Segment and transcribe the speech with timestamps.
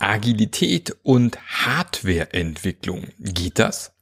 [0.00, 3.08] Agilität und Hardwareentwicklung.
[3.18, 3.92] Geht das?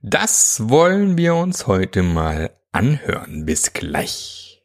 [0.00, 3.44] Das wollen wir uns heute mal anhören.
[3.44, 4.62] Bis gleich.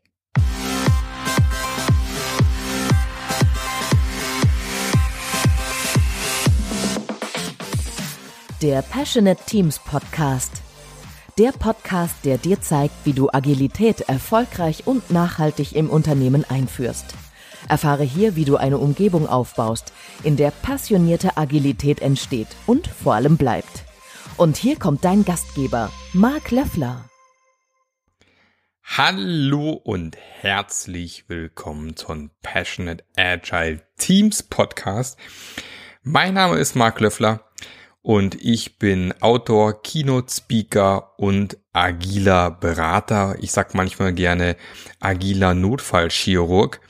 [8.61, 10.61] Der Passionate Teams Podcast.
[11.37, 17.15] Der Podcast, der dir zeigt, wie du Agilität erfolgreich und nachhaltig im Unternehmen einführst.
[17.67, 23.37] Erfahre hier, wie du eine Umgebung aufbaust, in der passionierte Agilität entsteht und vor allem
[23.37, 23.83] bleibt.
[24.37, 27.05] Und hier kommt dein Gastgeber, Marc Löffler.
[28.97, 35.19] Hallo und herzlich willkommen zum Passionate Agile Teams Podcast.
[36.01, 37.43] Mein Name ist Marc Löffler
[38.01, 43.35] und ich bin Autor, Keynote Speaker und agiler Berater.
[43.39, 44.55] Ich sag manchmal gerne
[44.99, 46.81] agiler Notfallchirurg.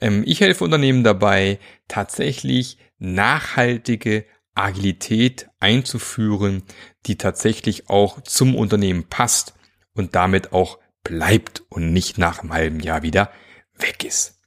[0.00, 1.58] Ähm, ich helfe Unternehmen dabei,
[1.88, 6.62] tatsächlich nachhaltige Agilität einzuführen,
[7.06, 9.54] die tatsächlich auch zum Unternehmen passt
[9.94, 13.30] und damit auch bleibt und nicht nach einem halben Jahr wieder
[13.78, 14.40] weg ist.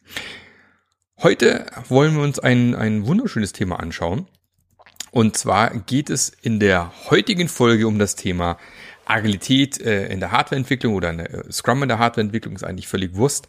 [1.22, 4.28] Heute wollen wir uns ein, ein wunderschönes Thema anschauen.
[5.12, 8.58] Und zwar geht es in der heutigen Folge um das Thema
[9.06, 13.48] Agilität äh, in der Hardwareentwicklung oder äh, Scrum in der Hardwareentwicklung ist eigentlich völlig Wurst.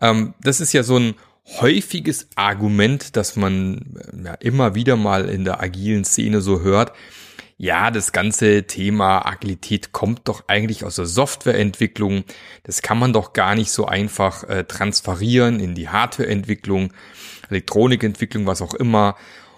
[0.00, 1.14] Ähm, das ist ja so ein
[1.60, 6.92] häufiges Argument, das man äh, ja, immer wieder mal in der agilen Szene so hört.
[7.56, 12.24] Ja, das ganze Thema Agilität kommt doch eigentlich aus der Softwareentwicklung.
[12.62, 16.94] Das kann man doch gar nicht so einfach äh, transferieren in die Hardwareentwicklung,
[17.50, 19.16] Elektronikentwicklung, was auch immer.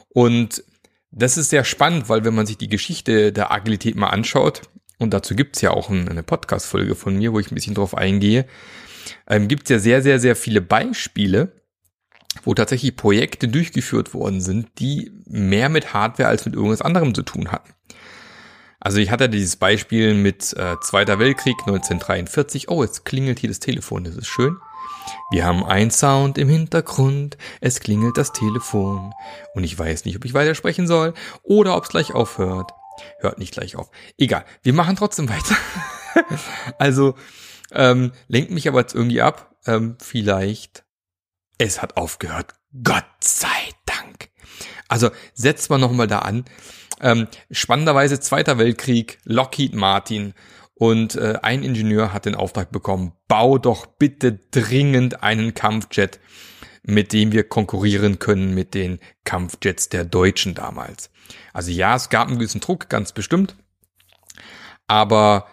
[0.08, 0.64] Und
[1.12, 4.62] das ist sehr spannend, weil wenn man sich die Geschichte der Agilität mal anschaut,
[4.98, 8.46] und dazu gibt's ja auch eine Podcast-Folge von mir, wo ich ein bisschen drauf eingehe,
[9.28, 11.52] ähm, gibt es ja sehr, sehr, sehr viele Beispiele,
[12.44, 17.22] wo tatsächlich Projekte durchgeführt worden sind, die mehr mit Hardware als mit irgendwas anderem zu
[17.22, 17.72] tun hatten.
[18.80, 22.68] Also ich hatte dieses Beispiel mit äh, Zweiter Weltkrieg 1943.
[22.68, 24.56] Oh, jetzt klingelt hier das Telefon, das ist schön.
[25.30, 29.12] Wir haben ein Sound im Hintergrund, es klingelt das Telefon
[29.54, 32.72] und ich weiß nicht, ob ich weitersprechen soll oder ob es gleich aufhört.
[33.18, 33.90] Hört nicht gleich auf.
[34.18, 35.56] Egal, wir machen trotzdem weiter.
[36.78, 37.14] also
[37.74, 39.56] ähm, lenkt mich aber jetzt irgendwie ab.
[39.66, 40.84] Ähm, vielleicht,
[41.58, 42.54] es hat aufgehört.
[42.82, 43.46] Gott sei
[43.86, 44.30] Dank.
[44.88, 46.44] Also setzt man nochmal da an.
[47.00, 50.34] Ähm, spannenderweise Zweiter Weltkrieg, Lockheed Martin
[50.74, 56.20] und äh, ein Ingenieur hat den Auftrag bekommen, bau doch bitte dringend einen Kampfjet,
[56.82, 61.10] mit dem wir konkurrieren können mit den Kampfjets der Deutschen damals.
[61.52, 63.56] Also ja, es gab einen gewissen Druck, ganz bestimmt.
[64.86, 65.46] Aber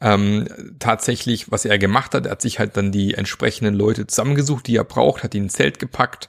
[0.00, 4.66] ähm, tatsächlich, was er gemacht hat, er hat sich halt dann die entsprechenden Leute zusammengesucht,
[4.66, 6.28] die er braucht, hat ihn ins Zelt gepackt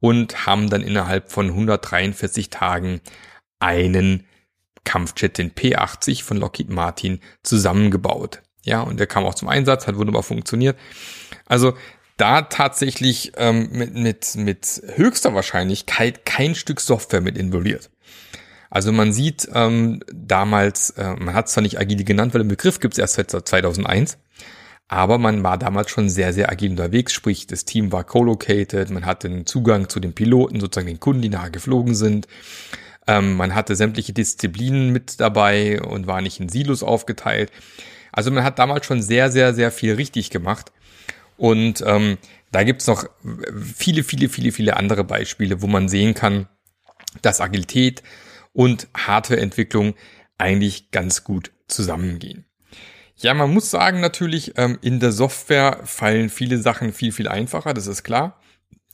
[0.00, 3.00] und haben dann innerhalb von 143 Tagen
[3.58, 4.26] einen
[4.84, 8.42] Kampfjet, den P-80 von Lockheed Martin, zusammengebaut.
[8.64, 10.78] Ja, und der kam auch zum Einsatz, hat wunderbar funktioniert.
[11.46, 11.74] Also
[12.16, 17.90] da tatsächlich ähm, mit, mit, mit höchster Wahrscheinlichkeit kein Stück Software mit involviert.
[18.74, 22.48] Also man sieht ähm, damals, äh, man hat es zwar nicht agil genannt, weil den
[22.48, 24.18] Begriff gibt es erst seit 2001,
[24.88, 29.06] aber man war damals schon sehr, sehr agil unterwegs, sprich das Team war co-located, man
[29.06, 32.26] hatte den Zugang zu den Piloten, sozusagen den Kunden, die nachher geflogen sind.
[33.06, 37.52] Ähm, man hatte sämtliche Disziplinen mit dabei und war nicht in Silos aufgeteilt.
[38.10, 40.72] Also man hat damals schon sehr, sehr, sehr viel richtig gemacht.
[41.36, 42.18] Und ähm,
[42.50, 43.04] da gibt's noch
[43.76, 46.48] viele, viele, viele, viele andere Beispiele, wo man sehen kann,
[47.22, 48.02] dass Agilität
[48.54, 49.94] und Hardwareentwicklung
[50.38, 52.46] eigentlich ganz gut zusammengehen.
[53.16, 57.74] Ja, man muss sagen natürlich, ähm, in der Software fallen viele Sachen viel, viel einfacher,
[57.74, 58.40] das ist klar.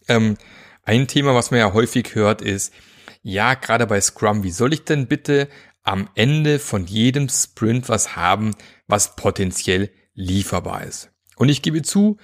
[0.08, 0.36] Ähm,
[0.82, 2.74] ein Thema, was man ja häufig hört, ist,
[3.22, 5.48] ja, gerade bei Scrum, wie soll ich denn bitte
[5.82, 8.54] am Ende von jedem Sprint was haben,
[8.86, 11.10] was potenziell lieferbar ist?
[11.36, 12.18] Und ich gebe zu,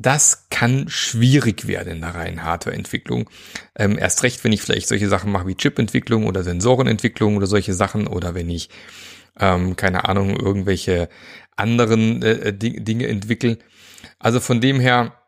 [0.00, 3.28] das kann schwierig werden in der reinen Hardwareentwicklung.
[3.76, 7.74] Ähm, erst recht, wenn ich vielleicht solche Sachen mache wie Chipentwicklung oder Sensorenentwicklung oder solche
[7.74, 8.70] Sachen oder wenn ich,
[9.38, 11.10] ähm, keine Ahnung, irgendwelche
[11.54, 13.58] anderen äh, äh Dinge entwickle.
[14.18, 15.20] Also von dem her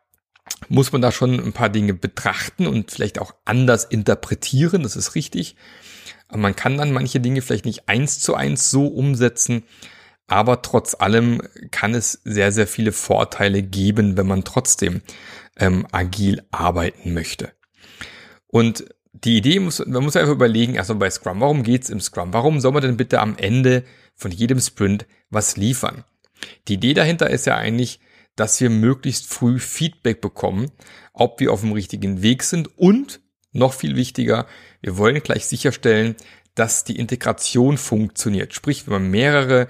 [0.69, 5.13] muss man da schon ein paar Dinge betrachten und vielleicht auch anders interpretieren, das ist
[5.13, 5.55] richtig.
[6.29, 9.65] Aber man kann dann manche Dinge vielleicht nicht eins zu eins so umsetzen,
[10.33, 15.03] aber trotz allem kann es sehr, sehr viele Vorteile geben, wenn man trotzdem
[15.59, 17.51] ähm, agil arbeiten möchte.
[18.47, 18.83] Und
[19.13, 22.33] die Idee muss, man muss einfach überlegen, erstmal bei Scrum, warum geht's im Scrum?
[22.33, 23.83] Warum soll man denn bitte am Ende
[24.15, 26.03] von jedem Sprint was liefern?
[26.67, 27.99] Die Idee dahinter ist ja eigentlich,
[28.35, 30.71] dass wir möglichst früh Feedback bekommen,
[31.13, 33.21] ob wir auf dem richtigen Weg sind und
[33.51, 34.47] noch viel wichtiger,
[34.81, 36.15] wir wollen gleich sicherstellen,
[36.55, 38.55] dass die Integration funktioniert.
[38.55, 39.67] Sprich, wenn wir mehrere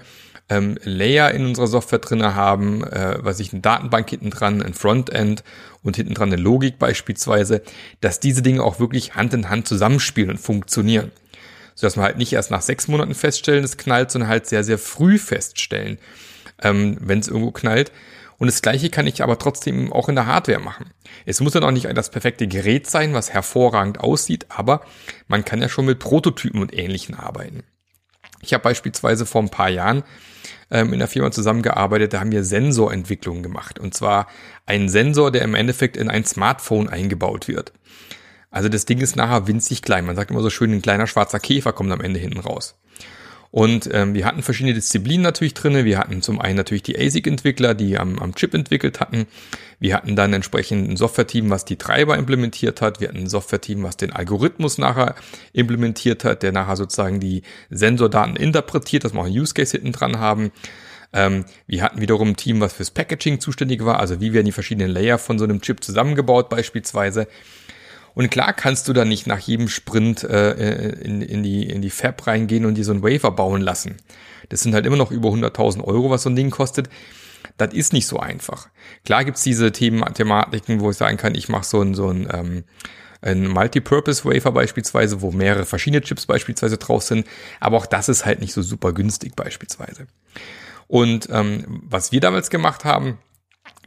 [0.48, 4.74] ähm, Layer in unserer Software drinne haben, äh, was ich eine Datenbank hinten dran, ein
[4.74, 5.42] Frontend
[5.82, 7.62] und hinten dran eine Logik beispielsweise,
[8.00, 11.12] dass diese Dinge auch wirklich Hand in Hand zusammenspielen und funktionieren.
[11.74, 14.78] Sodass wir halt nicht erst nach sechs Monaten feststellen, es knallt, sondern halt sehr, sehr
[14.78, 15.98] früh feststellen,
[16.62, 17.90] ähm, wenn es irgendwo knallt.
[18.36, 20.90] Und das Gleiche kann ich aber trotzdem auch in der Hardware machen.
[21.24, 24.82] Es muss dann auch nicht das perfekte Gerät sein, was hervorragend aussieht, aber
[25.28, 27.62] man kann ja schon mit Prototypen und Ähnlichen arbeiten.
[28.42, 30.04] Ich habe beispielsweise vor ein paar Jahren
[30.74, 33.78] ähm, in der Firma zusammengearbeitet, da haben wir Sensorentwicklungen gemacht.
[33.78, 34.26] Und zwar
[34.66, 37.72] einen Sensor, der im Endeffekt in ein Smartphone eingebaut wird.
[38.50, 40.04] Also das Ding ist nachher winzig klein.
[40.04, 42.76] Man sagt immer so schön, ein kleiner schwarzer Käfer kommt am Ende hinten raus.
[43.54, 45.84] Und ähm, wir hatten verschiedene Disziplinen natürlich drinne.
[45.84, 49.26] Wir hatten zum einen natürlich die ASIC-Entwickler, die am, am Chip entwickelt hatten.
[49.78, 53.00] Wir hatten dann entsprechend ein Software-Team, was die Treiber implementiert hat.
[53.00, 55.14] Wir hatten ein Software-Team, was den Algorithmus nachher
[55.52, 59.92] implementiert hat, der nachher sozusagen die Sensordaten interpretiert, dass wir auch einen Use Case hinten
[59.92, 60.50] dran haben.
[61.12, 64.52] Ähm, wir hatten wiederum ein Team, was fürs Packaging zuständig war, also wie werden die
[64.52, 67.28] verschiedenen Layer von so einem Chip zusammengebaut beispielsweise.
[68.14, 71.82] Und klar kannst du da nicht nach jedem Sprint äh, äh, in, in, die, in
[71.82, 73.96] die Fab reingehen und dir so ein Wafer bauen lassen.
[74.48, 76.88] Das sind halt immer noch über 100.000 Euro, was so ein Ding kostet.
[77.56, 78.68] Das ist nicht so einfach.
[79.04, 82.28] Klar gibt's diese Themen, Thematiken, wo ich sagen kann, ich mache so ein, so ein,
[82.32, 82.64] ähm,
[83.20, 87.26] ein Multipurpose Wafer beispielsweise, wo mehrere verschiedene Chips beispielsweise drauf sind.
[87.60, 90.06] Aber auch das ist halt nicht so super günstig beispielsweise.
[90.86, 93.18] Und ähm, was wir damals gemacht haben,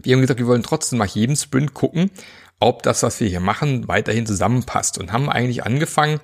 [0.02, 2.12] wir haben gesagt, wir wollen trotzdem nach jedem Sprint gucken,
[2.60, 4.98] ob das, was wir hier machen, weiterhin zusammenpasst.
[4.98, 6.20] Und haben eigentlich angefangen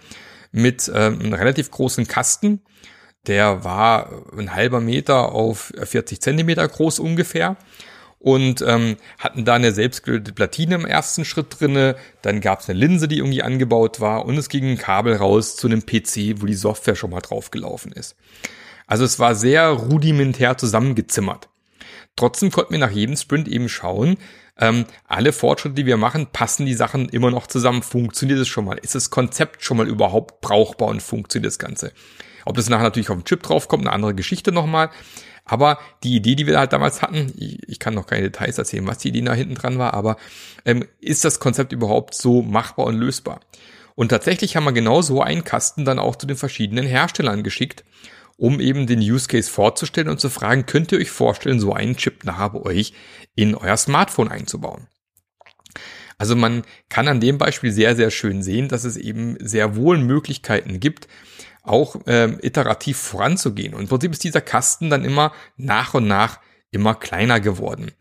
[0.52, 2.62] mit ähm, einem relativ großen Kasten.
[3.28, 7.58] Der war ein halber Meter auf 40 Zentimeter groß ungefähr
[8.24, 11.98] und ähm, hatten da eine selbstgelötete Platine im ersten Schritt drinne.
[12.22, 15.58] Dann gab es eine Linse, die irgendwie angebaut war und es ging ein Kabel raus
[15.58, 18.16] zu einem PC, wo die Software schon mal draufgelaufen ist.
[18.88, 21.50] Also es war sehr rudimentär zusammengezimmert.
[22.16, 24.18] Trotzdem konnten wir nach jedem Sprint eben schauen,
[24.60, 27.82] ähm, alle Fortschritte, die wir machen, passen die Sachen immer noch zusammen.
[27.82, 28.78] Funktioniert es schon mal?
[28.78, 31.92] Ist das Konzept schon mal überhaupt brauchbar und funktioniert das Ganze?
[32.46, 34.90] Ob das nachher natürlich auf den Chip draufkommt, eine andere Geschichte nochmal.
[35.46, 38.88] Aber die Idee, die wir halt damals hatten, ich, ich, kann noch keine Details erzählen,
[38.88, 40.16] was die Idee da hinten dran war, aber
[40.64, 43.42] ähm, ist das Konzept überhaupt so machbar und lösbar?
[43.96, 47.84] Und tatsächlich haben wir genau so einen Kasten dann auch zu den verschiedenen Herstellern geschickt
[48.38, 51.98] um eben den Use Case vorzustellen und zu fragen, könnt ihr euch vorstellen, so einen
[51.98, 52.94] Chip nachher bei euch
[53.36, 54.88] in euer Smartphone einzubauen?
[56.18, 59.98] Also man kann an dem Beispiel sehr, sehr schön sehen, dass es eben sehr wohl
[59.98, 61.08] Möglichkeiten gibt,
[61.64, 63.74] auch ähm, iterativ voranzugehen.
[63.74, 66.40] Und im Prinzip ist dieser Kasten dann immer nach und nach
[66.72, 67.92] immer kleiner geworden.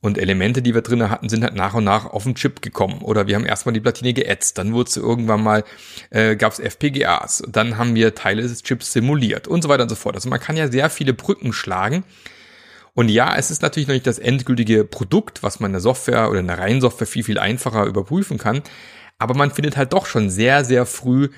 [0.00, 3.02] Und Elemente, die wir drinne hatten, sind halt nach und nach auf den Chip gekommen.
[3.02, 5.64] Oder wir haben erstmal die Platine geätzt, dann wurde irgendwann mal,
[6.10, 9.88] äh, gab es FPGAs, dann haben wir Teile des Chips simuliert und so weiter und
[9.88, 10.14] so fort.
[10.14, 12.04] Also man kann ja sehr viele Brücken schlagen.
[12.94, 16.30] Und ja, es ist natürlich noch nicht das endgültige Produkt, was man in der Software
[16.30, 18.62] oder in der reinen Software viel, viel einfacher überprüfen kann.
[19.18, 21.28] Aber man findet halt doch schon sehr, sehr früh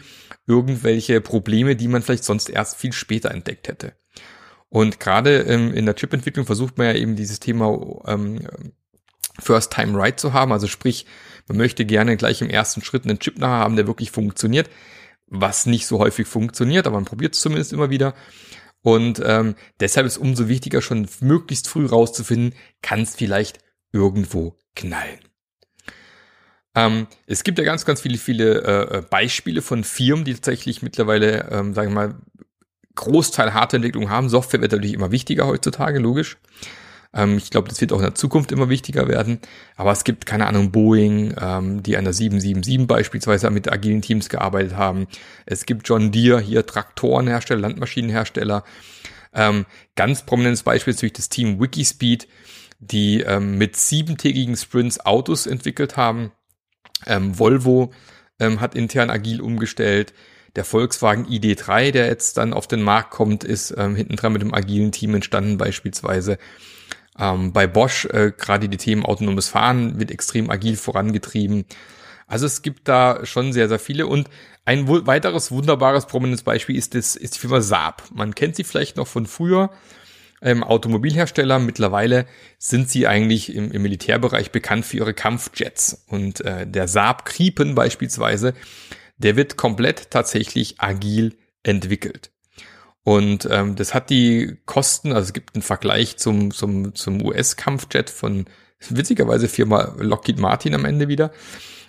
[0.47, 3.93] irgendwelche Probleme, die man vielleicht sonst erst viel später entdeckt hätte.
[4.70, 8.40] Und gerade ähm, in der Chip-Entwicklung versucht man ja eben dieses Thema ähm,
[9.38, 10.52] First Time Right zu haben.
[10.52, 11.06] Also sprich,
[11.49, 14.70] man möchte gerne gleich im ersten Schritt einen Chip nachher haben, der wirklich funktioniert,
[15.26, 18.15] was nicht so häufig funktioniert, aber man probiert es zumindest immer wieder.
[18.82, 23.58] Und ähm, deshalb ist umso wichtiger, schon möglichst früh rauszufinden, kann es vielleicht
[23.93, 25.19] irgendwo knallen.
[26.74, 30.82] Ähm, es gibt ja ganz, ganz viele, viele äh, äh Beispiele von Firmen, die tatsächlich
[30.82, 32.15] mittlerweile, ähm, sagen wir mal,
[32.94, 34.29] Großteil Hardwareentwicklung haben.
[34.29, 36.39] Software wird natürlich immer wichtiger heutzutage, logisch.
[37.13, 39.41] Ähm, ich glaube, das wird auch in der Zukunft immer wichtiger werden.
[39.77, 44.29] Aber es gibt, keine Ahnung, Boeing, ähm, die an der 777 beispielsweise mit agilen Teams
[44.29, 45.06] gearbeitet haben.
[45.47, 48.65] Es gibt John Deere, hier Traktorenhersteller, Landmaschinenhersteller.
[49.32, 49.67] Ähm,
[49.97, 52.27] ganz prominentes Beispiel ist natürlich das Team Wikispeed,
[52.81, 56.32] die ähm, mit siebentägigen Sprints Autos entwickelt haben.
[57.06, 57.93] Ähm, Volvo
[58.39, 60.13] ähm, hat intern agil umgestellt.
[60.57, 64.43] Der Volkswagen ID3, der jetzt dann auf den Markt kommt, ist ähm, hinten dran mit
[64.43, 66.39] dem agilen Team entstanden beispielsweise.
[67.19, 71.67] Ähm, bei Bosch äh, gerade die Themen autonomes Fahren wird extrem agil vorangetrieben.
[72.27, 74.07] Also es gibt da schon sehr, sehr viele.
[74.07, 74.29] Und
[74.65, 78.05] ein weiteres wunderbares, prominentes Beispiel ist, das, ist die Firma Saab.
[78.15, 79.71] Man kennt sie vielleicht noch von früher.
[80.43, 81.59] Ähm, Automobilhersteller.
[81.59, 82.27] Mittlerweile
[82.57, 86.05] sind sie eigentlich im, im, Militärbereich bekannt für ihre Kampfjets.
[86.07, 88.55] Und äh, der Saab Kripen beispielsweise
[89.22, 92.31] der wird komplett tatsächlich agil entwickelt.
[93.03, 98.10] Und ähm, das hat die Kosten, also es gibt einen Vergleich zum, zum, zum US-Kampfjet
[98.10, 98.46] von
[98.89, 101.32] witzigerweise Firma Lockheed Martin am Ende wieder.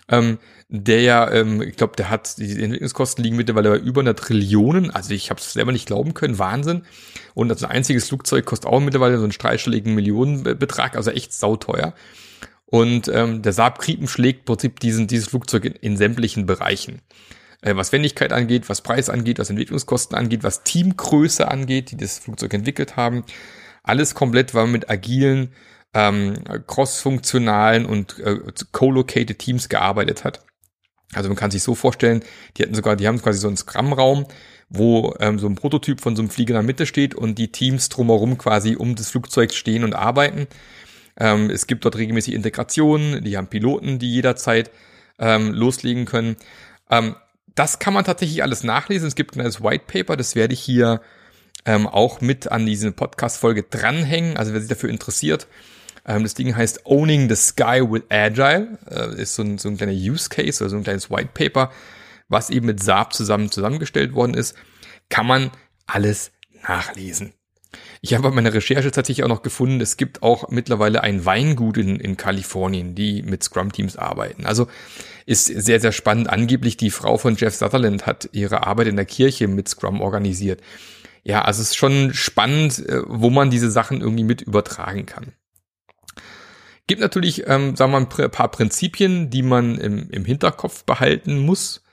[0.09, 0.39] ähm,
[0.73, 4.89] der ja, ähm, ich glaube, der hat, die Entwicklungskosten liegen mittlerweile bei über einer Trillionen.
[4.89, 6.83] Also ich habe es selber nicht glauben können, Wahnsinn.
[7.33, 11.93] Und das ein einziges Flugzeug kostet auch mittlerweile so einen dreistelligen Millionenbetrag, also echt sauteuer.
[12.71, 17.01] Und ähm, der Saab Kripen schlägt im Prinzip diesen, dieses Flugzeug in, in sämtlichen Bereichen.
[17.61, 22.19] Äh, was Wendigkeit angeht, was Preis angeht, was Entwicklungskosten angeht, was Teamgröße angeht, die das
[22.19, 23.25] Flugzeug entwickelt haben.
[23.83, 25.53] Alles komplett war mit agilen,
[25.93, 26.35] ähm,
[26.65, 28.39] cross-funktionalen und äh,
[28.71, 30.41] co-located Teams gearbeitet hat.
[31.13, 32.23] Also man kann sich so vorstellen,
[32.55, 34.27] die hatten sogar, die haben quasi so einen Scrum-Raum,
[34.69, 37.51] wo ähm, so ein Prototyp von so einem Flieger in der Mitte steht und die
[37.51, 40.47] Teams drumherum quasi um das Flugzeug stehen und arbeiten.
[41.21, 44.71] Ähm, es gibt dort regelmäßig Integrationen, die haben Piloten, die jederzeit
[45.19, 46.35] ähm, loslegen können.
[46.89, 47.15] Ähm,
[47.53, 49.07] das kann man tatsächlich alles nachlesen.
[49.07, 50.99] Es gibt ein kleines White Paper, das werde ich hier
[51.65, 54.35] ähm, auch mit an diese Podcast-Folge dranhängen.
[54.35, 55.47] Also wer sich dafür interessiert,
[56.07, 58.79] ähm, das Ding heißt Owning the Sky with Agile.
[58.89, 61.71] Äh, ist so ein, so ein kleiner Use Case oder so ein kleines White Paper,
[62.29, 64.55] was eben mit Saab zusammen zusammengestellt worden ist.
[65.09, 65.51] Kann man
[65.85, 66.31] alles
[66.67, 67.33] nachlesen.
[68.03, 71.77] Ich habe bei meiner Recherche tatsächlich auch noch gefunden, es gibt auch mittlerweile ein Weingut
[71.77, 74.47] in, in Kalifornien, die mit Scrum-Teams arbeiten.
[74.47, 74.67] Also
[75.27, 76.27] ist sehr, sehr spannend.
[76.27, 80.61] Angeblich die Frau von Jeff Sutherland hat ihre Arbeit in der Kirche mit Scrum organisiert.
[81.23, 85.33] Ja, also es ist schon spannend, äh, wo man diese Sachen irgendwie mit übertragen kann.
[86.87, 91.37] Gibt natürlich, ähm, sagen wir mal, ein paar Prinzipien, die man im, im Hinterkopf behalten
[91.37, 91.83] muss,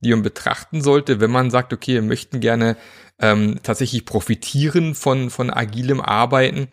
[0.00, 2.76] die man betrachten sollte, wenn man sagt, okay, wir möchten gerne
[3.20, 6.68] ähm, tatsächlich profitieren von, von agilem Arbeiten.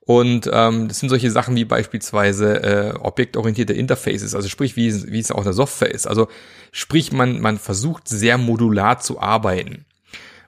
[0.00, 5.18] Und ähm, das sind solche Sachen wie beispielsweise äh, objektorientierte Interfaces, also sprich, wie, wie
[5.18, 6.06] es auch in der Software ist.
[6.06, 6.28] Also
[6.72, 9.86] sprich, man, man versucht sehr modular zu arbeiten.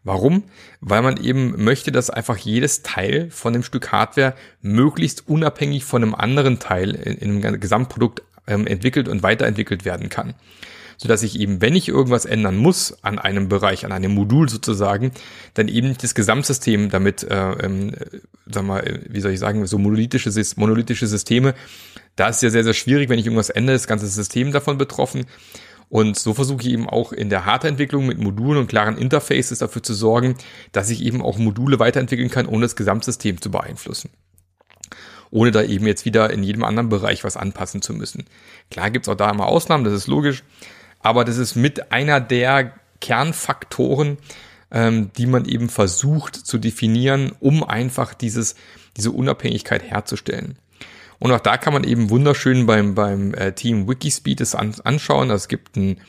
[0.04, 0.44] Warum?
[0.80, 6.02] Weil man eben möchte, dass einfach jedes Teil von dem Stück Hardware möglichst unabhängig von
[6.02, 10.34] einem anderen Teil in, in einem Gesamtprodukt ähm, entwickelt und weiterentwickelt werden kann.
[10.96, 15.12] Sodass ich eben, wenn ich irgendwas ändern muss an einem Bereich, an einem Modul sozusagen,
[15.54, 17.92] dann eben das Gesamtsystem damit, äh, ähm,
[18.46, 21.54] sag mal, wie soll ich sagen, so monolithische, monolithische Systeme,
[22.16, 25.26] da ist ja sehr, sehr schwierig, wenn ich irgendwas ändere, das ganze System davon betroffen.
[25.88, 29.82] Und so versuche ich eben auch in der Hardwareentwicklung mit Modulen und klaren Interfaces dafür
[29.82, 30.36] zu sorgen,
[30.72, 34.10] dass ich eben auch Module weiterentwickeln kann, ohne das Gesamtsystem zu beeinflussen.
[35.30, 38.24] Ohne da eben jetzt wieder in jedem anderen Bereich was anpassen zu müssen.
[38.70, 40.42] Klar gibt's auch da immer Ausnahmen, das ist logisch.
[41.06, 44.18] Aber das ist mit einer der Kernfaktoren,
[44.72, 48.56] ähm, die man eben versucht zu definieren, um einfach dieses,
[48.96, 50.58] diese Unabhängigkeit herzustellen.
[51.20, 55.30] Und auch da kann man eben wunderschön beim, beim äh, Team Wikispeed es an, anschauen.
[55.30, 56.00] Es gibt ein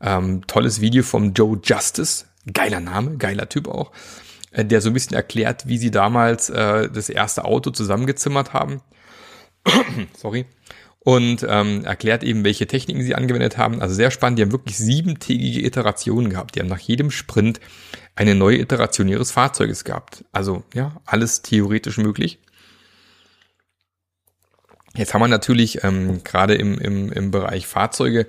[0.00, 3.90] ähm, tolles Video vom Joe Justice, geiler Name, geiler Typ auch,
[4.52, 8.82] äh, der so ein bisschen erklärt, wie sie damals äh, das erste Auto zusammengezimmert haben.
[10.16, 10.46] Sorry.
[11.00, 13.80] Und ähm, erklärt eben, welche Techniken sie angewendet haben.
[13.80, 14.38] Also sehr spannend.
[14.38, 16.54] Die haben wirklich siebentägige Iterationen gehabt.
[16.54, 17.60] Die haben nach jedem Sprint
[18.16, 20.24] eine neue Iteration ihres Fahrzeuges gehabt.
[20.32, 22.40] Also ja, alles theoretisch möglich.
[24.96, 28.26] Jetzt haben wir natürlich ähm, gerade im, im, im Bereich Fahrzeuge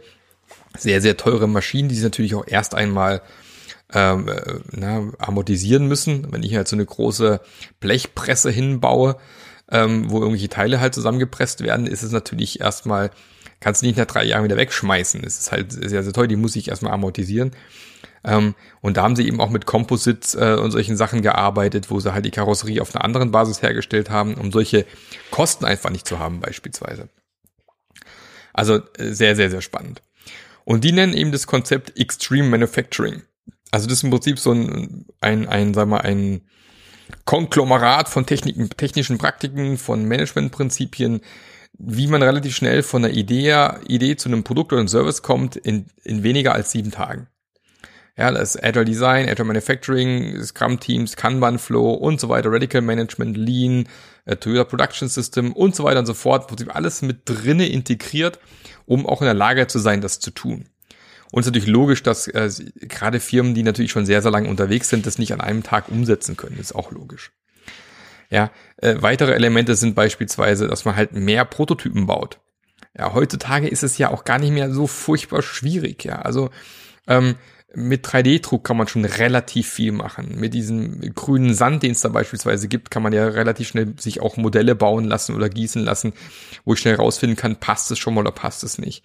[0.78, 3.22] sehr, sehr teure Maschinen, die sich natürlich auch erst einmal
[3.94, 6.32] ähm, äh, na, amortisieren müssen.
[6.32, 7.42] Wenn ich halt so eine große
[7.80, 9.18] Blechpresse hinbaue,
[9.72, 13.12] ähm, wo irgendwelche Teile halt zusammengepresst werden, ist es natürlich erstmal,
[13.60, 15.24] kannst du nicht nach drei Jahren wieder wegschmeißen.
[15.24, 17.52] Es ist halt sehr, sehr teuer, die muss ich erstmal amortisieren.
[18.24, 22.00] Ähm, und da haben sie eben auch mit Composites äh, und solchen Sachen gearbeitet, wo
[22.00, 24.86] sie halt die Karosserie auf einer anderen Basis hergestellt haben, um solche
[25.32, 27.10] Kosten einfach nicht zu haben beispielsweise.
[28.54, 30.02] Also äh, sehr, sehr, sehr spannend.
[30.66, 33.24] Und die nennen eben das Konzept Extreme Manufacturing.
[33.72, 36.42] Also das ist im Prinzip so ein, ein, ein sag mal, ein
[37.26, 41.22] Konglomerat von Techniken, technischen Praktiken, von Managementprinzipien,
[41.78, 45.56] wie man relativ schnell von einer Idee, Idee zu einem Produkt oder einem Service kommt
[45.56, 47.28] in, in weniger als sieben Tagen.
[48.18, 52.82] Ja, das ist Agile Design, Agile Manufacturing, Scrum Teams, Kanban Flow und so weiter, Radical
[52.82, 53.88] Management, Lean,
[54.26, 56.52] äh, Toyota Production System und so weiter und so fort.
[56.68, 58.40] Alles mit drinne integriert,
[58.86, 60.66] um auch in der Lage zu sein, das zu tun.
[61.32, 64.50] Und es ist natürlich logisch, dass äh, gerade Firmen, die natürlich schon sehr, sehr lange
[64.50, 66.58] unterwegs sind, das nicht an einem Tag umsetzen können.
[66.58, 67.32] Das ist auch logisch.
[68.30, 72.40] Ja, äh, weitere Elemente sind beispielsweise, dass man halt mehr Prototypen baut.
[72.98, 76.04] Ja, heutzutage ist es ja auch gar nicht mehr so furchtbar schwierig.
[76.04, 76.50] Ja, also
[77.08, 77.36] ähm,
[77.76, 80.40] mit 3D-Druck kann man schon relativ viel machen.
[80.40, 84.22] Mit diesem grünen Sand, den es da beispielsweise gibt, kann man ja relativ schnell sich
[84.22, 86.14] auch Modelle bauen lassen oder gießen lassen,
[86.66, 89.04] wo ich schnell rausfinden kann, passt es schon mal oder passt es nicht.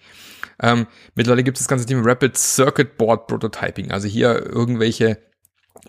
[0.61, 3.91] Ähm, mittlerweile gibt es das ganze Thema Rapid Circuit Board Prototyping.
[3.91, 5.19] Also hier irgendwelche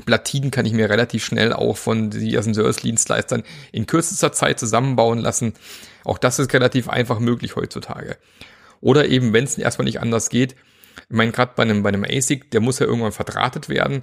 [0.05, 5.55] Platinen kann ich mir relativ schnell auch von diversen Service-Dienstleistern in kürzester Zeit zusammenbauen lassen.
[6.05, 8.19] Auch das ist relativ einfach möglich heutzutage.
[8.83, 10.55] Oder eben, wenn es erstmal nicht anders geht,
[11.09, 14.03] ich meine, gerade bei einem, bei einem ASIC, der muss ja irgendwann verdrahtet werden.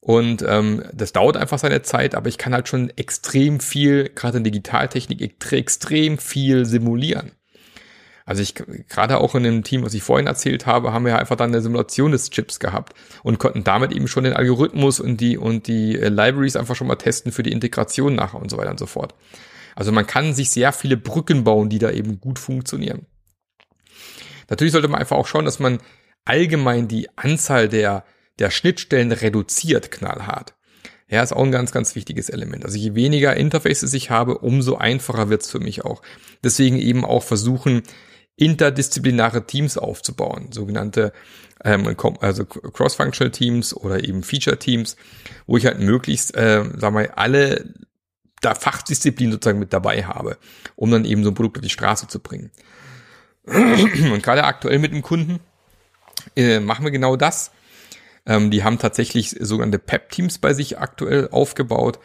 [0.00, 4.36] Und ähm, das dauert einfach seine Zeit, aber ich kann halt schon extrem viel, gerade
[4.36, 5.22] in Digitaltechnik,
[5.52, 7.32] extrem viel simulieren.
[8.26, 11.36] Also ich gerade auch in dem Team, was ich vorhin erzählt habe, haben wir einfach
[11.36, 15.36] dann eine Simulation des Chips gehabt und konnten damit eben schon den Algorithmus und die
[15.36, 18.70] und die äh, Libraries einfach schon mal testen für die Integration nachher und so weiter
[18.70, 19.14] und so fort.
[19.76, 23.06] Also man kann sich sehr viele Brücken bauen, die da eben gut funktionieren.
[24.48, 25.78] Natürlich sollte man einfach auch schauen, dass man
[26.24, 28.04] allgemein die Anzahl der
[28.38, 30.54] der Schnittstellen reduziert knallhart.
[31.08, 32.64] Ja, ist auch ein ganz, ganz wichtiges Element.
[32.64, 36.02] Also je weniger Interfaces ich habe, umso einfacher wird's für mich auch.
[36.42, 37.82] Deswegen eben auch versuchen,
[38.36, 41.12] interdisziplinäre Teams aufzubauen, sogenannte
[41.62, 44.96] ähm, also Cross-Functional Teams oder eben Feature-Teams,
[45.46, 47.74] wo ich halt möglichst, äh, sagen wir, alle
[48.40, 50.38] da Fachdisziplinen sozusagen mit dabei habe,
[50.74, 52.50] um dann eben so ein Produkt auf die Straße zu bringen.
[53.46, 55.38] Und gerade aktuell mit dem Kunden
[56.36, 57.50] äh, machen wir genau das.
[58.26, 61.98] Ähm, die haben tatsächlich sogenannte PEP-Teams bei sich aktuell aufgebaut.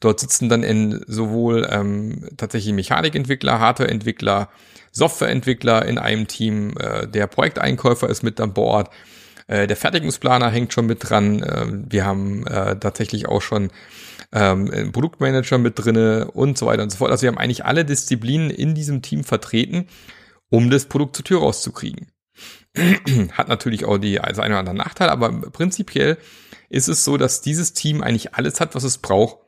[0.00, 4.50] Dort sitzen dann in sowohl ähm, tatsächlich Mechanikentwickler, Hardwareentwickler,
[4.92, 8.90] Softwareentwickler in einem Team, äh, der Projekteinkäufer ist mit an Bord,
[9.46, 13.70] äh, der Fertigungsplaner hängt schon mit dran, äh, wir haben äh, tatsächlich auch schon
[14.32, 17.10] ähm, einen Produktmanager mit drinne und so weiter und so fort.
[17.10, 19.86] Also wir haben eigentlich alle Disziplinen in diesem Team vertreten,
[20.50, 22.08] um das Produkt zur Tür rauszukriegen.
[23.32, 26.18] Hat natürlich auch die also einen oder anderen Nachteil, aber prinzipiell
[26.68, 29.38] ist es so, dass dieses Team eigentlich alles hat, was es braucht,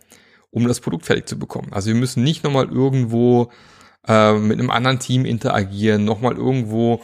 [0.50, 1.72] um das Produkt fertig zu bekommen.
[1.72, 3.50] Also wir müssen nicht nochmal irgendwo
[4.06, 7.02] äh, mit einem anderen Team interagieren, nochmal irgendwo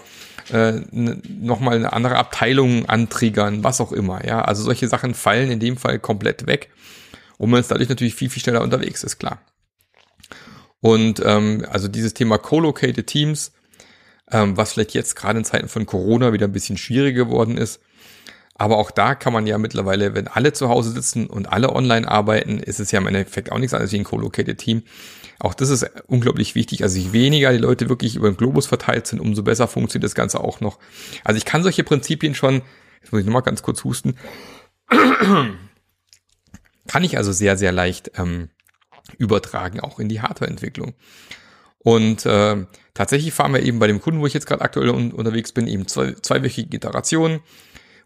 [0.51, 4.27] äh, nochmal eine andere Abteilung antriggern, was auch immer.
[4.27, 6.71] Ja, also solche Sachen fallen in dem Fall komplett weg
[7.39, 9.41] und man ist dadurch natürlich viel, viel schneller unterwegs, ist klar.
[10.81, 13.53] Und ähm, also dieses Thema Co-Located Teams,
[14.31, 17.81] ähm, was vielleicht jetzt gerade in Zeiten von Corona wieder ein bisschen schwieriger geworden ist,
[18.57, 22.07] aber auch da kann man ja mittlerweile, wenn alle zu Hause sitzen und alle online
[22.07, 24.85] arbeiten, ist es ja im Endeffekt auch nichts anderes wie ein co-located Team.
[25.41, 26.85] Auch das ist unglaublich wichtig.
[26.85, 30.15] Also je weniger die Leute wirklich über den Globus verteilt sind, umso besser funktioniert das
[30.15, 30.79] Ganze auch noch.
[31.25, 32.63] Also ich kann solche Prinzipien schon,
[33.03, 34.17] jetzt muss ich nochmal ganz kurz husten,
[34.89, 35.59] kann
[37.03, 38.51] ich also sehr, sehr leicht ähm,
[39.19, 40.95] übertragen, auch in die Hardwareentwicklung.
[41.79, 45.13] Und äh, tatsächlich fahren wir eben bei dem Kunden, wo ich jetzt gerade aktuell un
[45.13, 47.41] unterwegs bin, eben zwei, zweiwöchige Iterationen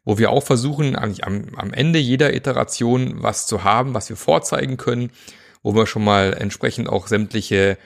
[0.09, 4.17] wo wir auch versuchen, eigentlich am, am Ende jeder Iteration was zu haben, was wir
[4.17, 5.11] vorzeigen können,
[5.63, 7.77] wo wir schon mal entsprechend auch sämtliche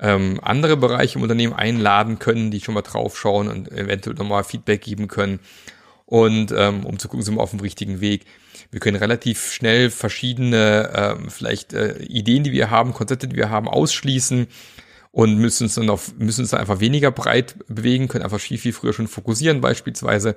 [0.00, 4.82] ähm, andere Bereiche im Unternehmen einladen können, die schon mal draufschauen und eventuell nochmal Feedback
[4.82, 5.38] geben können.
[6.06, 8.24] Und ähm, um zu gucken, sind wir auf dem richtigen Weg.
[8.72, 13.48] Wir können relativ schnell verschiedene, ähm, vielleicht äh, Ideen, die wir haben, Konzepte, die wir
[13.48, 14.48] haben, ausschließen
[15.12, 18.58] und müssen uns dann auf, müssen uns dann einfach weniger breit bewegen, können einfach viel,
[18.58, 20.36] viel früher schon fokussieren beispielsweise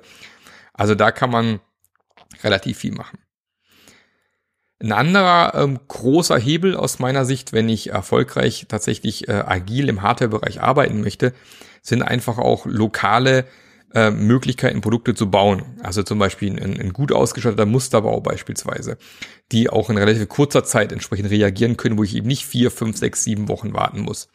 [0.74, 1.60] also da kann man
[2.42, 3.18] relativ viel machen.
[4.80, 10.02] Ein anderer ähm, großer Hebel aus meiner Sicht, wenn ich erfolgreich tatsächlich äh, agil im
[10.02, 11.32] Hardware-Bereich arbeiten möchte,
[11.80, 13.46] sind einfach auch lokale
[13.94, 15.62] äh, Möglichkeiten, Produkte zu bauen.
[15.82, 18.98] Also zum Beispiel ein, ein, gut ausgestatteter Musterbau beispielsweise,
[19.52, 22.96] die auch in relativ kurzer Zeit entsprechend reagieren können, wo ich eben nicht vier, fünf,
[22.96, 24.28] sechs, sieben Wochen warten muss.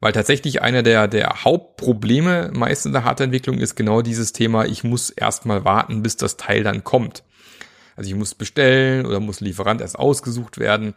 [0.00, 4.82] Weil tatsächlich einer der, der Hauptprobleme meist in der Hardwareentwicklung ist genau dieses Thema, ich
[4.82, 7.22] muss erstmal warten, bis das Teil dann kommt.
[7.96, 10.94] Also ich muss bestellen oder muss Lieferant erst ausgesucht werden.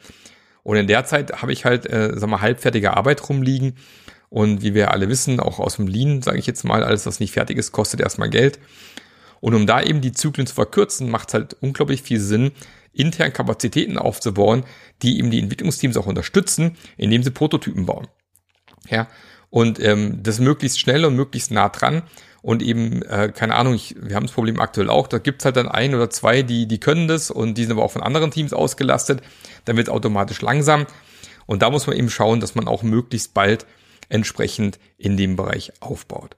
[0.63, 3.75] Und in der Zeit habe ich halt, äh, sag mal, halbfertige Arbeit rumliegen.
[4.33, 7.19] Und wie wir alle wissen, auch aus dem Lean, sage ich jetzt mal, alles, was
[7.19, 8.57] nicht fertig ist, kostet erstmal Geld.
[9.41, 12.51] Und um da eben die Zyklen zu verkürzen, macht es halt unglaublich viel Sinn,
[12.93, 14.63] intern Kapazitäten aufzubauen,
[15.03, 18.07] die eben die Entwicklungsteams auch unterstützen, indem sie Prototypen bauen.
[18.89, 19.07] Ja,
[19.51, 22.01] und ähm, das möglichst schnell und möglichst nah dran.
[22.41, 25.57] Und eben, äh, keine Ahnung, ich, wir haben das Problem aktuell auch, da gibt's halt
[25.57, 28.31] dann ein oder zwei, die, die können das und die sind aber auch von anderen
[28.31, 29.21] Teams ausgelastet.
[29.65, 30.87] Dann wird automatisch langsam.
[31.45, 33.67] Und da muss man eben schauen, dass man auch möglichst bald
[34.09, 36.37] entsprechend in dem Bereich aufbaut.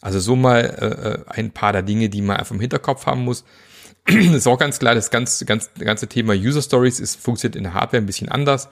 [0.00, 3.24] Also so mal äh, äh ein paar der Dinge, die man einfach im Hinterkopf haben
[3.24, 3.44] muss.
[4.06, 7.74] ist auch ganz klar, das ganze, ganze, ganze Thema User Stories ist, funktioniert in der
[7.74, 8.68] Hardware ein bisschen anders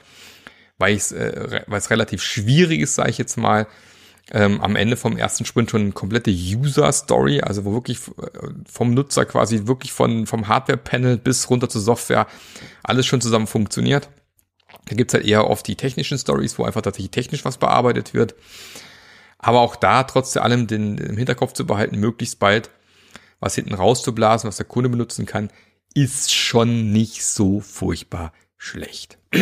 [0.80, 3.68] weil es äh, weil es relativ schwierig ist, sage ich jetzt mal,
[4.32, 8.94] ähm, am Ende vom ersten Sprint schon eine komplette User-Story, also wo wirklich äh, vom
[8.94, 12.26] Nutzer quasi wirklich von, vom Hardware-Panel bis runter zur Software
[12.82, 14.08] alles schon zusammen funktioniert.
[14.86, 18.34] Da gibt's halt eher oft die technischen Stories, wo einfach tatsächlich technisch was bearbeitet wird.
[19.38, 22.70] Aber auch da trotz allem den, im Hinterkopf zu behalten, möglichst bald
[23.40, 25.50] was hinten rauszublasen, was der Kunde benutzen kann,
[25.94, 29.18] ist schon nicht so furchtbar schlecht.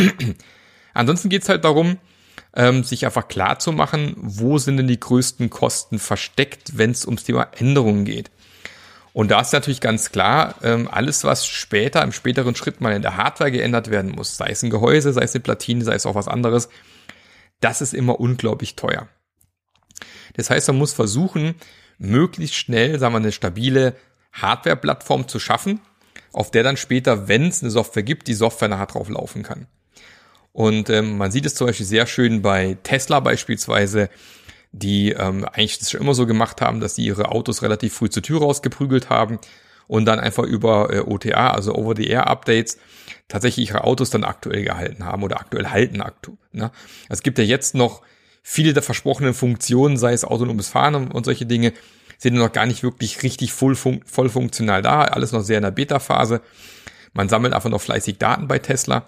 [0.95, 1.99] Ansonsten geht's halt darum,
[2.55, 7.05] ähm, sich einfach klar zu machen, wo sind denn die größten Kosten versteckt, wenn es
[7.05, 8.31] ums Thema Änderungen geht.
[9.13, 13.03] Und da ist natürlich ganz klar, ähm, alles, was später, im späteren Schritt mal in
[13.03, 16.07] der Hardware geändert werden muss, sei es ein Gehäuse, sei es eine Platine, sei es
[16.07, 16.69] auch was anderes,
[17.61, 19.09] das ist immer unglaublich teuer.
[20.35, 21.55] Das heißt, man muss versuchen,
[21.99, 23.97] möglichst schnell, sagen wir, eine stabile
[24.33, 25.81] Hardware-Plattform zu schaffen,
[26.33, 29.67] auf der dann später, wenn es eine Software gibt, die Software nachher drauf laufen kann.
[30.53, 34.11] Und ähm, man sieht es zum Beispiel sehr schön bei Tesla beispielsweise,
[34.79, 38.09] die ähm, eigentlich das schon immer so gemacht haben, dass sie ihre Autos relativ früh
[38.09, 39.39] zur Tür rausgeprügelt haben
[39.87, 42.79] und dann einfach über äh, OTA, also Over-the-Air-Updates,
[43.27, 46.01] tatsächlich ihre Autos dann aktuell gehalten haben oder aktuell halten.
[46.01, 46.71] Aktu ne?
[47.09, 48.03] Es gibt ja jetzt noch
[48.43, 51.73] viele der versprochenen Funktionen, sei es autonomes Fahren und, und solche Dinge,
[52.19, 55.63] sind noch gar nicht wirklich richtig voll, fun voll funktional da, alles noch sehr in
[55.63, 56.41] der Beta-Phase.
[57.13, 59.07] Man sammelt einfach noch fleißig Daten bei Tesla.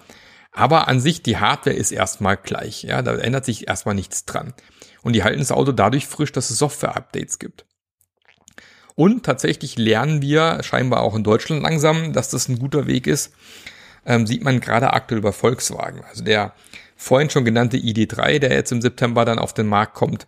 [0.53, 2.83] Aber an sich, die Hardware ist erstmal gleich.
[2.83, 4.53] Ja, da ändert sich erstmal nichts dran.
[5.03, 7.65] Und die halten das Auto dadurch frisch, dass es Software-Updates gibt.
[8.95, 13.33] Und tatsächlich lernen wir scheinbar auch in Deutschland langsam, dass das ein guter Weg ist.
[14.05, 16.03] Ähm, sieht man gerade aktuell bei Volkswagen.
[16.05, 16.53] Also der
[16.97, 20.27] vorhin schon genannte ID3, der jetzt im September dann auf den Markt kommt,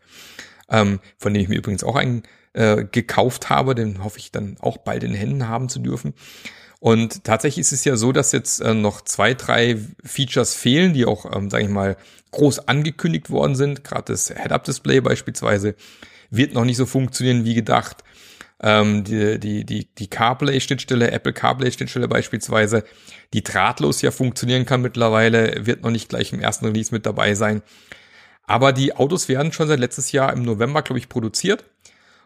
[0.70, 2.22] ähm, von dem ich mir übrigens auch einen
[2.54, 6.14] äh, gekauft habe, den hoffe ich dann auch bald in Händen haben zu dürfen.
[6.82, 11.06] Und tatsächlich ist es ja so, dass jetzt äh, noch zwei, drei Features fehlen, die
[11.06, 11.96] auch, ähm, sage ich mal,
[12.32, 13.84] groß angekündigt worden sind.
[13.84, 15.76] Gerade das Head-Up-Display beispielsweise
[16.30, 18.02] wird noch nicht so funktionieren wie gedacht.
[18.60, 22.82] Ähm, die, die, die, die CarPlay-Schnittstelle, Apple CarPlay-Schnittstelle beispielsweise,
[23.32, 27.36] die drahtlos ja funktionieren kann mittlerweile, wird noch nicht gleich im ersten Release mit dabei
[27.36, 27.62] sein.
[28.42, 31.64] Aber die Autos werden schon seit letztes Jahr im November, glaube ich, produziert,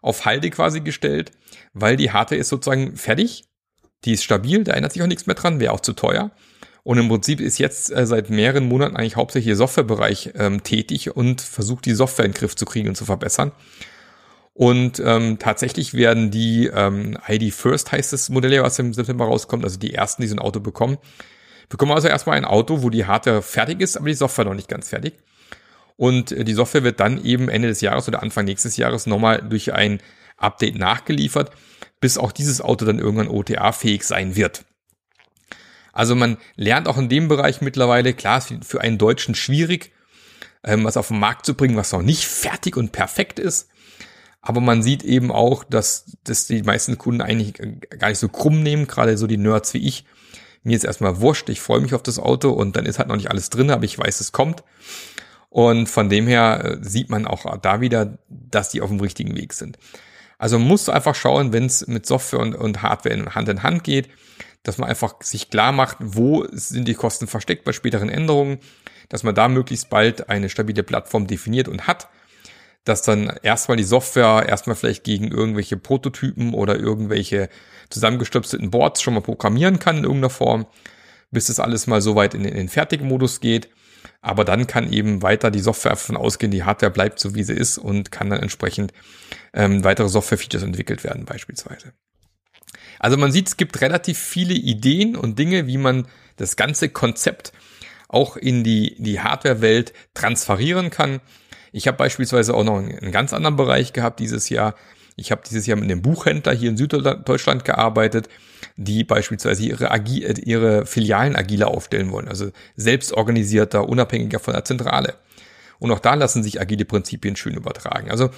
[0.01, 1.33] auf Halde quasi gestellt,
[1.75, 3.45] weil die Hardware ist sozusagen fertig
[4.05, 6.31] die ist stabil, da ändert sich auch nichts mehr dran, wäre auch zu teuer.
[6.83, 11.17] Und im Prinzip ist jetzt äh, seit mehreren Monaten eigentlich hauptsächlich der Softwarebereich ähm, tätig
[11.17, 13.51] und versucht, die Software in den Griff zu kriegen und zu verbessern.
[14.55, 19.65] Und ähm, tatsächlich werden die ähm, ID First heißt das Modell, was im September rauskommt,
[19.65, 20.97] also die ersten, die so ein Auto bekommen,
[21.69, 24.69] bekommen also erstmal ein Auto, wo die Hardware fertig ist, aber die Software noch nicht
[24.69, 25.15] ganz fertig.
[25.97, 29.43] Und äh, die Software wird dann eben Ende des Jahres oder Anfang nächstes Jahres nochmal
[29.43, 30.01] durch ein
[30.37, 31.51] Update nachgeliefert,
[32.01, 34.65] bis auch dieses Auto dann irgendwann OTA-fähig sein wird.
[35.93, 39.93] Also man lernt auch in dem Bereich mittlerweile, klar, für einen Deutschen schwierig,
[40.63, 43.69] ähm, was auf den Markt zu bringen, was noch nicht fertig und perfekt ist.
[44.43, 47.55] Aber man sieht eben auch, dass, dass die meisten Kunden eigentlich
[47.99, 50.05] gar nicht so krumm nehmen, gerade so die Nerds wie ich.
[50.63, 53.17] Mir ist erstmal wurscht, ich freue mich auf das Auto und dann ist halt noch
[53.17, 54.63] nicht alles drin, aber ich weiß, es kommt.
[55.49, 59.35] Und von dem her äh, sieht man auch da wieder, dass die auf dem richtigen
[59.35, 59.79] Weg sind.
[60.39, 63.85] Also man muss einfach schauen, wenn es mit Software und, und Hardware Hand in Hand
[63.85, 64.09] geht,
[64.63, 68.59] dass man einfach sich klar macht, wo sind die Kosten versteckt bei späteren Änderungen,
[69.09, 72.09] dass man da möglichst bald eine stabile Plattform definiert und hat,
[72.85, 77.49] dass dann erstmal die Software erstmal vielleicht gegen irgendwelche Prototypen oder irgendwelche
[77.91, 80.67] zusammengestöpselten Boards schon mal programmieren kann in irgendeiner Form,
[81.31, 83.69] bis das alles mal so weit in den, in den fertigen Modus geht
[84.27, 87.53] aber dann kann eben weiter die Software davon ausgehen, die Hardware bleibt so wie sie
[87.53, 88.93] ist und kann dann entsprechend
[89.55, 91.93] ähm, weitere Software-Features entwickelt werden beispielsweise.
[92.99, 96.09] Also man sieht, es gibt relativ viele Ideen und Dinge, wie man
[96.39, 97.53] das ganze Konzept
[98.09, 101.21] auch in die, die Hardware-Welt transferieren kann.
[101.71, 104.75] Ich habe beispielsweise auch noch einen, einen ganz anderen Bereich gehabt dieses Jahr.
[105.17, 108.29] Ich habe dieses Jahr mit einem Buchhändler hier in Süddeutschland gearbeitet,
[108.77, 114.65] die beispielsweise ihre, Agi äh, ihre Filialen agiler aufstellen wollen, also selbstorganisierter, unabhängiger von der
[114.65, 115.15] Zentrale.
[115.79, 118.11] Und auch da lassen sich agile Prinzipien schön übertragen.
[118.11, 118.31] Also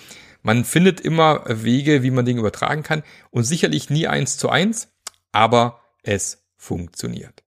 [0.43, 4.89] man findet immer Wege, wie man Dinge übertragen kann und sicherlich nie eins zu eins,
[5.33, 7.43] aber es funktioniert.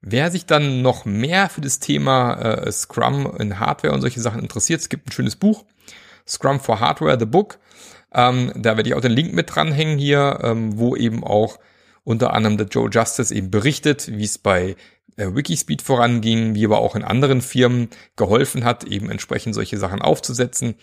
[0.00, 4.42] Wer sich dann noch mehr für das Thema äh, Scrum in Hardware und solche Sachen
[4.42, 5.64] interessiert, es gibt ein schönes Buch,
[6.26, 7.58] Scrum for Hardware, The Book.
[8.12, 11.58] Ähm, da werde ich auch den Link mit dranhängen hier, ähm, wo eben auch
[12.04, 14.76] unter anderem der Joe Justice eben berichtet, wie es bei
[15.16, 20.00] äh, Wikispeed voranging, wie aber auch in anderen Firmen geholfen hat, eben entsprechend solche Sachen
[20.00, 20.76] aufzusetzen.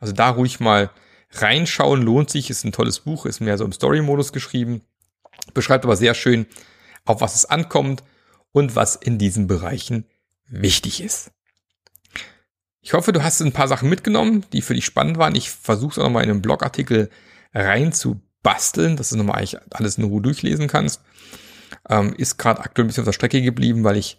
[0.00, 0.90] Also da ruhig mal
[1.32, 4.82] reinschauen, lohnt sich, ist ein tolles Buch, ist mehr so im Story-Modus geschrieben,
[5.52, 6.46] beschreibt aber sehr schön,
[7.04, 8.02] auf was es ankommt
[8.52, 10.06] und was in diesen Bereichen
[10.48, 11.32] wichtig ist.
[12.84, 15.34] Ich hoffe, du hast ein paar Sachen mitgenommen, die für dich spannend waren.
[15.34, 17.08] Ich versuche es auch nochmal in einem Blogartikel
[17.54, 21.00] reinzubasteln, dass du nochmal eigentlich alles in Ruhe durchlesen kannst.
[21.88, 24.18] Ähm, ist gerade aktuell ein bisschen auf der Strecke geblieben, weil ich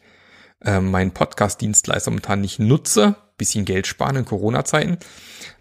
[0.63, 3.15] äh, meinen Podcast-Dienstleister momentan nicht nutze.
[3.37, 4.97] Bisschen Geld sparen in Corona-Zeiten.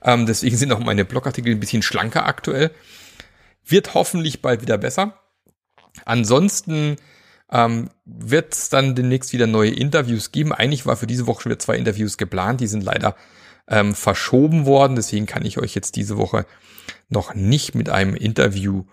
[0.03, 2.71] Ähm, deswegen sind auch meine Blogartikel ein bisschen schlanker aktuell.
[3.67, 5.21] Wird hoffentlich bald wieder besser.
[6.07, 6.97] Ansonsten
[7.51, 10.53] ähm, wird es dann demnächst wieder neue Interviews geben.
[10.53, 13.17] Eigentlich war für diese Woche schon wieder zwei Interviews geplant, die sind leider
[13.69, 14.97] ähm, verschoben worden.
[14.97, 16.47] Deswegen kann ich euch jetzt diese Woche
[17.09, 18.85] noch nicht mit einem Interview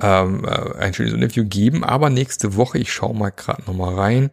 [0.00, 1.84] ähm, äh, ein schönes Interview geben.
[1.84, 4.30] Aber nächste Woche, ich schaue mal gerade noch mal rein.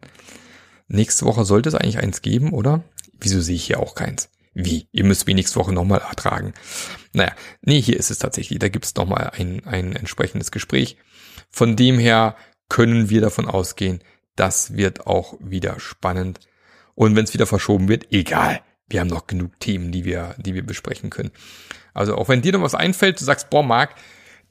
[0.87, 2.83] Nächste Woche sollte es eigentlich eins geben, oder?
[3.19, 4.29] Wieso sehe ich hier auch keins?
[4.53, 4.87] Wie?
[4.91, 6.53] Ihr müsst mich nächste Woche nochmal ertragen.
[7.13, 8.59] Naja, nee, hier ist es tatsächlich.
[8.59, 10.97] Da gibt es nochmal ein, ein entsprechendes Gespräch.
[11.49, 12.35] Von dem her
[12.69, 14.01] können wir davon ausgehen,
[14.35, 16.39] das wird auch wieder spannend.
[16.95, 18.61] Und wenn es wieder verschoben wird, egal.
[18.89, 21.31] Wir haben noch genug Themen, die wir, die wir besprechen können.
[21.93, 23.95] Also auch wenn dir noch was einfällt, du sagst, boah, Marc,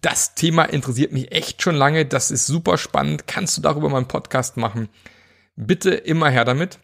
[0.01, 3.99] das Thema interessiert mich echt schon lange, das ist super spannend, kannst du darüber mal
[3.99, 4.89] einen Podcast machen?
[5.57, 6.79] Bitte immer her damit.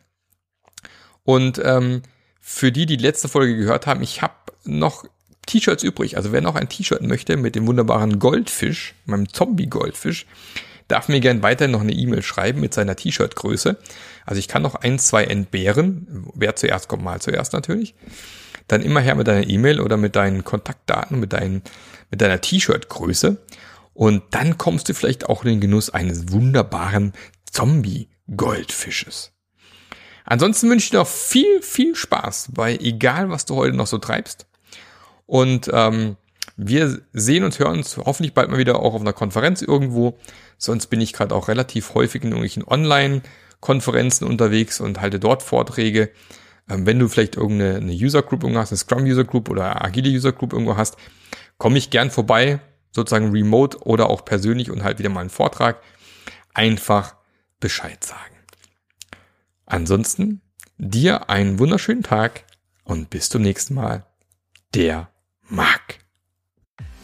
[1.24, 2.02] Und ähm,
[2.40, 5.04] für die, die, die letzte Folge gehört haben, ich habe noch
[5.46, 6.16] T-Shirts übrig.
[6.16, 10.26] Also wer noch ein T-Shirt möchte mit dem wunderbaren Goldfisch, meinem Zombie-Goldfisch,
[10.88, 13.76] darf mir gern weiter noch eine E-Mail schreiben mit seiner T-Shirt-Größe.
[14.26, 16.26] Also ich kann noch ein, zwei entbehren.
[16.34, 17.94] Wer zuerst kommt, mal zuerst natürlich.
[18.68, 21.62] Dann immer her mit deiner E-Mail oder mit deinen Kontaktdaten, mit, deinen,
[22.10, 23.38] mit deiner T-Shirt-Größe.
[23.94, 27.12] Und dann kommst du vielleicht auch in den Genuss eines wunderbaren
[27.50, 29.32] Zombie-Goldfisches.
[30.24, 33.98] Ansonsten wünsche ich dir noch viel, viel Spaß bei egal, was du heute noch so
[33.98, 34.46] treibst.
[35.26, 36.16] Und ähm,
[36.56, 40.18] wir sehen und hören uns hoffentlich bald mal wieder auch auf einer Konferenz irgendwo.
[40.58, 46.10] Sonst bin ich gerade auch relativ häufig in irgendwelchen Online-Konferenzen unterwegs und halte dort Vorträge.
[46.68, 50.10] Ähm, wenn du vielleicht irgendeine User Group irgendwo hast, eine Scrum User Group oder agile
[50.10, 50.96] User Group irgendwo hast,
[51.58, 52.60] komme ich gern vorbei,
[52.92, 55.80] sozusagen remote oder auch persönlich und halt wieder mal einen Vortrag.
[56.54, 57.16] Einfach
[57.60, 58.36] Bescheid sagen.
[59.66, 60.42] Ansonsten
[60.76, 62.44] dir einen wunderschönen Tag
[62.84, 64.04] und bis zum nächsten Mal.
[64.74, 65.10] Der
[65.48, 66.01] Marc.